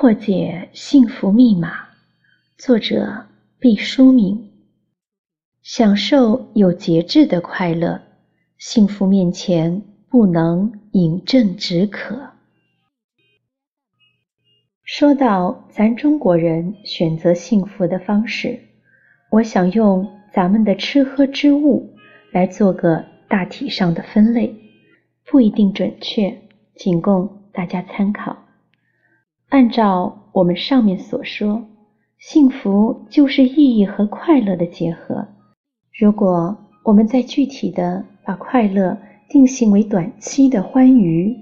[0.00, 1.88] 破解幸福密码，
[2.56, 3.26] 作者
[3.60, 4.50] 毕淑敏。
[5.62, 8.00] 享受有节制的快乐，
[8.58, 12.30] 幸福面前不能饮鸩止渴。
[14.82, 18.58] 说到咱中国人选择幸福的方式，
[19.30, 21.94] 我想用咱们的吃喝之物
[22.32, 24.52] 来做个大体上的分类，
[25.26, 26.42] 不一定准确，
[26.74, 28.41] 仅供大家参考。
[29.52, 31.62] 按照我们上面所说，
[32.18, 35.28] 幸福就是意义和快乐的结合。
[36.00, 38.96] 如果我们再具体的把快乐
[39.28, 41.36] 定性为短期的欢愉，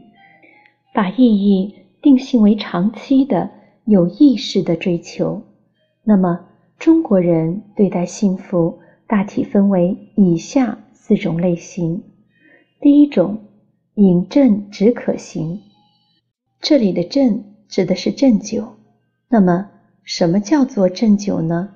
[0.93, 3.49] 把意义定性为长期的
[3.85, 5.41] 有意识的追求，
[6.03, 6.41] 那么
[6.81, 12.03] 中国人对待幸福大体分为以下四种类型。
[12.81, 13.39] 第一种，
[13.95, 15.61] 饮鸩止渴型。
[16.61, 17.43] 这里的鸩。
[17.71, 18.77] 指的是鸩酒，
[19.29, 19.71] 那么
[20.03, 21.73] 什么叫做鸩酒呢？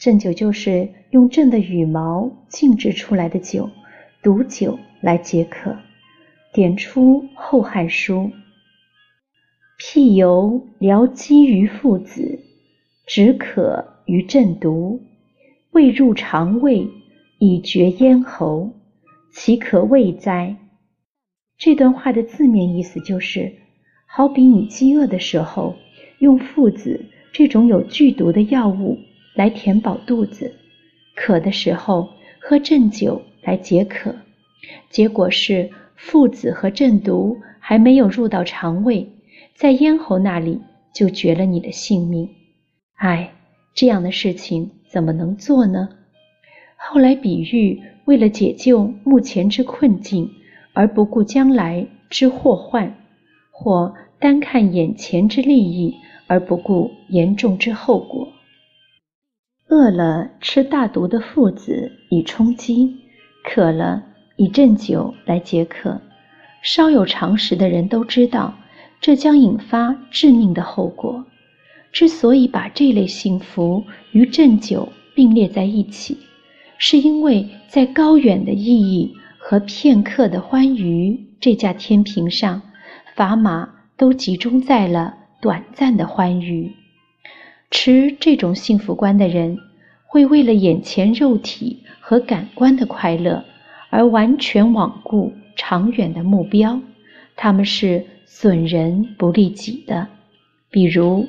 [0.00, 3.68] 鸩酒就是用鸩的羽毛浸制出来的酒，
[4.22, 5.76] 毒酒来解渴。
[6.54, 8.14] 点出《后汉书》：
[9.76, 12.40] 辟由疗积于父子，
[13.06, 15.02] 止渴于鸩毒，
[15.72, 16.88] 未入肠胃，
[17.38, 18.72] 以绝咽喉，
[19.30, 20.56] 岂可畏哉？
[21.58, 23.67] 这段话的字面意思就是。
[24.10, 25.76] 好比你饥饿的时候，
[26.18, 28.98] 用附子这种有剧毒的药物
[29.34, 30.50] 来填饱肚子；
[31.14, 32.08] 渴的时候
[32.40, 34.14] 喝鸩酒来解渴，
[34.88, 39.06] 结果是附子和鸩毒还没有入到肠胃，
[39.54, 40.58] 在咽喉那里
[40.92, 42.28] 就绝了你的性命。
[42.94, 43.34] 唉，
[43.74, 45.90] 这样的事情怎么能做呢？
[46.76, 50.30] 后来比喻为了解救目前之困境，
[50.72, 52.97] 而不顾将来之祸患。
[53.60, 55.96] 或单看眼前之利益
[56.28, 58.28] 而不顾严重之后果，
[59.68, 62.96] 饿了吃大毒的附子以充饥，
[63.42, 64.04] 渴了
[64.36, 66.00] 以鸩酒来解渴。
[66.62, 68.54] 稍有常识的人都知道，
[69.00, 71.24] 这将引发致命的后果。
[71.90, 73.82] 之所以把这类幸福
[74.12, 76.16] 与鸩酒并列在一起，
[76.78, 82.62] 是因为在高远的意义和片刻的欢愉这架天平上。
[83.18, 86.72] 砝码都集中在了短暂的欢愉。
[87.68, 89.58] 持这种幸福观的人，
[90.06, 93.44] 会为了眼前肉体和感官的快乐
[93.90, 96.80] 而完全罔顾长远的目标。
[97.34, 100.06] 他们是损人不利己的，
[100.70, 101.26] 比如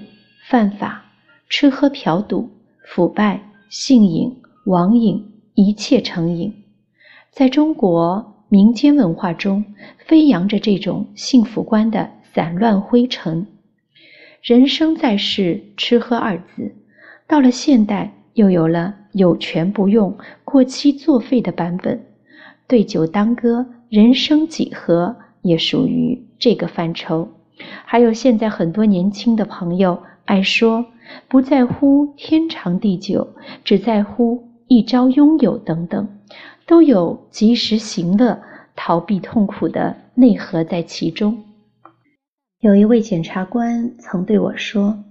[0.48, 1.06] 犯法、
[1.50, 2.52] 吃喝嫖赌、
[2.86, 5.26] 腐败、性瘾、网瘾，
[5.56, 6.54] 一切成瘾。
[7.32, 8.36] 在中国。
[8.50, 9.64] 民间文化中
[10.08, 13.46] 飞扬着这种幸福观的散乱灰尘。
[14.42, 16.74] 人生在世，吃喝二字，
[17.28, 22.04] 到了现代又有了有权不用、过期作废的版本。
[22.68, 27.30] 对酒当歌、人生几何也属于这个范畴。
[27.86, 30.86] 还有现在很多年轻的朋友爱说，
[31.28, 36.08] 不在乎天长地久，只在乎一朝拥有等等。
[36.70, 38.40] 都有及时行乐、
[38.76, 41.44] 逃避痛苦的内核在其中。
[42.60, 45.04] 有一位检察官曾对我说：“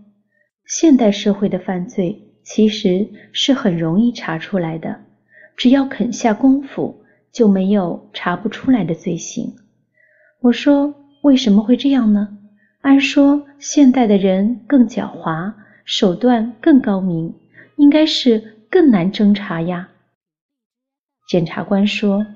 [0.67, 5.01] 现代社会的犯罪其实是很容易查出来的，
[5.57, 7.03] 只要肯下功夫，
[7.33, 9.57] 就没有查不出来的罪行。”
[10.41, 12.39] 我说：“为什么会这样呢？
[12.83, 15.53] 按说现代的人更狡猾，
[15.85, 17.35] 手段更高明，
[17.75, 19.89] 应该是更难侦查呀。”
[21.29, 22.27] 检察官说：“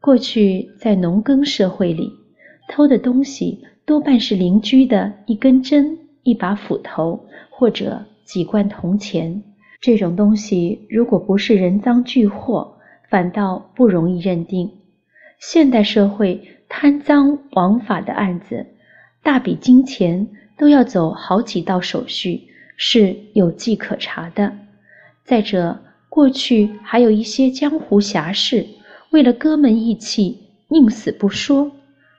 [0.00, 2.12] 过去在农耕社会里，
[2.68, 9.42] 偷的东西多半是邻居的一根针、一把斧头或者几罐铜钱。
[9.80, 12.76] 这种东西如果不是人赃俱获，
[13.10, 14.70] 反倒不容易认定。
[15.40, 18.64] 现代社会贪赃枉法的案子，
[19.24, 20.24] 大笔金钱
[20.56, 22.42] 都要走好几道手续，
[22.76, 24.52] 是有迹可查的。
[25.24, 25.80] 再者，
[26.16, 28.66] 过去还有一些江湖侠士，
[29.10, 31.70] 为了哥们义气，宁死不说；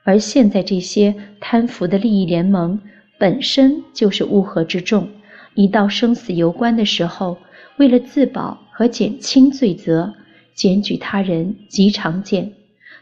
[0.04, 2.80] 而现在这些贪腐的利益联盟，
[3.18, 5.08] 本身就是乌合之众。
[5.54, 7.38] 一到生死攸关的时候，
[7.78, 10.14] 为了自保和减轻罪责，
[10.54, 12.52] 检举他人极常见。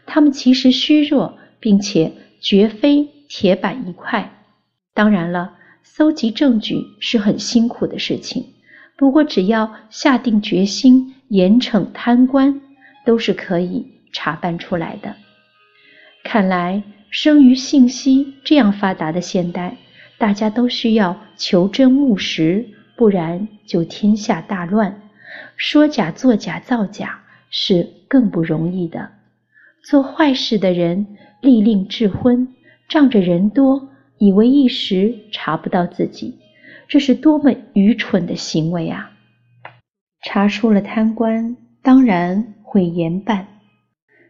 [0.07, 2.11] 他们其实虚弱，并且
[2.41, 4.43] 绝非铁板一块。
[4.95, 5.53] 当然了，
[5.83, 8.43] 搜集证据是很辛苦的事情。
[8.97, 12.59] 不过，只要下定决心严惩贪官，
[13.05, 15.15] 都是可以查办出来的。
[16.23, 19.77] 看来，生于信息这样发达的现代，
[20.17, 22.65] 大家都需要求真务实，
[22.97, 24.99] 不然就天下大乱。
[25.55, 27.21] 说假作假造假
[27.51, 29.09] 是更不容易的。
[29.83, 31.05] 做坏事的人
[31.39, 32.47] 利令智昏，
[32.89, 36.35] 仗着人多，以为一时查不到自己，
[36.87, 39.11] 这是多么愚蠢的行为啊！
[40.23, 43.47] 查出了贪官，当然会严办。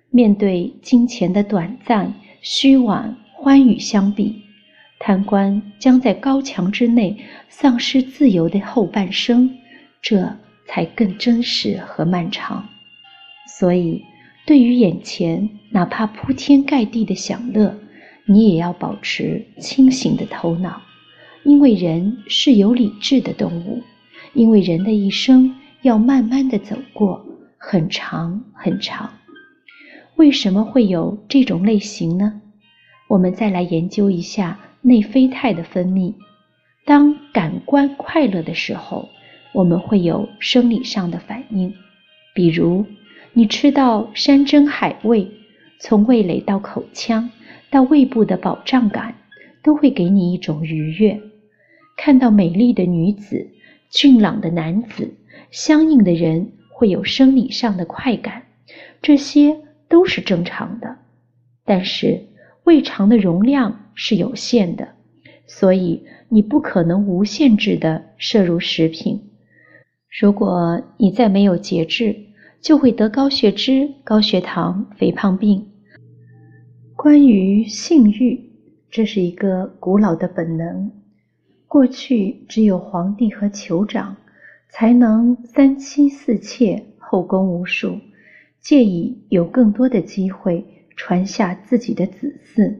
[0.10, 4.42] 面对金钱的短暂、虚妄、欢愉相比，
[5.00, 7.18] 贪官将在高墙之内
[7.50, 9.58] 丧失自由的后半生，
[10.02, 12.68] 这才更真实和漫长。
[13.60, 14.04] 所以，
[14.46, 17.78] 对于眼前哪怕铺天盖地的享乐，
[18.26, 20.82] 你也要保持清醒的头脑，
[21.48, 23.82] 因为人是有理智的动物，
[24.34, 25.56] 因为人的一生。
[25.84, 27.26] 要慢慢的走过，
[27.58, 29.10] 很长很长。
[30.16, 32.42] 为什么会有这种类型呢？
[33.08, 36.16] 我们再来研究一下内啡肽的分泌。
[36.84, 39.08] 当感官快乐的时候，
[39.54, 41.74] 我们会有生理上的反应，
[42.34, 42.86] 比如
[43.32, 45.32] 你吃到山珍海味，
[45.80, 47.30] 从味蕾到口腔
[47.70, 49.16] 到胃部的饱胀感，
[49.64, 51.22] 都会给你一种愉悦。
[51.98, 53.50] 看到美丽的女子、
[53.90, 55.14] 俊朗的男子。
[55.50, 58.44] 相应的人会有生理上的快感，
[59.02, 59.58] 这些
[59.88, 60.98] 都是正常的。
[61.64, 62.22] 但是
[62.66, 64.90] 胃肠的容量是有限的，
[65.46, 69.22] 所以你不可能无限制的摄入食品。
[70.20, 72.14] 如果你再没有节制，
[72.62, 75.66] 就会得高血脂、高血糖、肥胖病。
[76.94, 78.52] 关于性欲，
[78.92, 80.92] 这是一个古老的本能，
[81.68, 84.16] 过去只有皇帝和酋长。
[84.70, 88.00] 才能三妻四妾，后宫无数，
[88.60, 90.64] 借以有更多的机会
[90.96, 92.76] 传下自己的子嗣。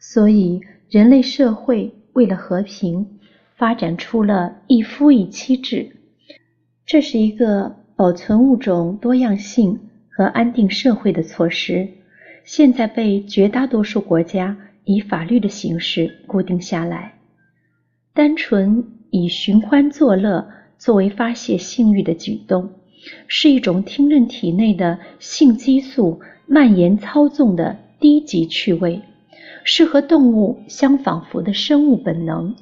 [0.00, 0.60] 所以，
[0.90, 3.06] 人类社会为了和平，
[3.56, 5.88] 发展出了一夫一妻制。
[6.84, 9.78] 这是一个保存物种多样性
[10.10, 11.88] 和安定社会的措施，
[12.44, 17.19] 现在被绝大多数国家以法律的形式固定下来。
[18.14, 20.48] 单纯以寻欢作乐。
[20.78, 22.70] 作为发泄性欲的举动，
[23.28, 29.02] 是一种听任体内的性激素蔓延操纵的低级趣味，
[29.62, 32.56] 是和动物相仿佛的生物本能。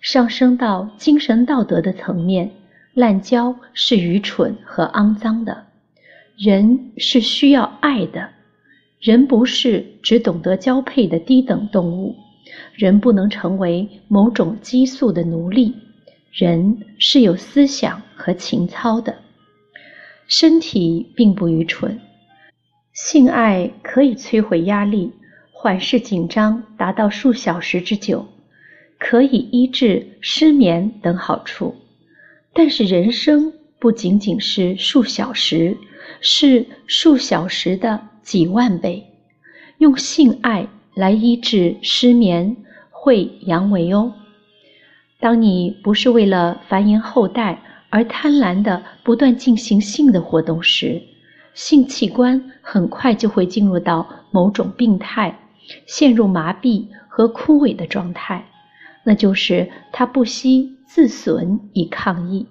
[0.00, 2.50] 上升到精神道德的层面，
[2.94, 5.64] 滥交是愚蠢和肮脏的。
[6.38, 8.30] 人是需要爱的，
[8.98, 12.16] 人不是只懂得交配的低等动物，
[12.74, 15.74] 人不能成为某种激素的奴隶。
[16.32, 19.16] 人是有思想和情操的，
[20.26, 22.00] 身体并不愚蠢。
[22.94, 25.12] 性爱可以摧毁压力，
[25.50, 28.26] 缓释紧张，达到数小时之久，
[28.98, 31.74] 可以医治失眠等好处。
[32.54, 35.76] 但是人生不仅仅是数小时，
[36.20, 39.06] 是数小时的几万倍。
[39.78, 42.56] 用性爱来医治失眠
[42.90, 44.12] 会阳痿哦。
[45.20, 51.02] 当你不是为了繁衍后代而贪婪的不断进行性的活动时，
[51.54, 55.38] 性器官很快就会进入到某种病态、
[55.86, 58.46] 陷入麻痹和枯萎的状态，
[59.04, 62.46] 那就是它不惜自损以抗议。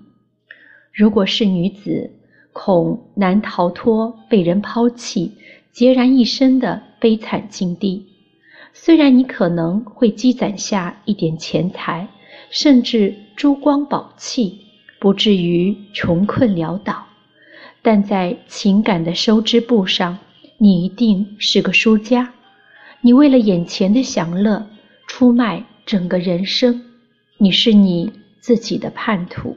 [0.94, 2.12] 如果是女子，
[2.54, 5.38] 恐难逃脱被人抛弃、
[5.74, 8.11] 孑然一身的悲惨境地。
[8.74, 12.08] 虽然你可能会积攒下一点钱财。
[12.50, 14.60] 甚至珠光宝气，
[15.00, 17.06] 不至于穷困潦倒，
[17.82, 20.18] 但在情感的收支簿上，
[20.58, 22.34] 你一定是个输家。
[23.00, 24.68] 你为了眼前的享乐，
[25.08, 26.84] 出卖整个人生，
[27.38, 28.12] 你是你
[28.42, 29.56] 自己的叛徒。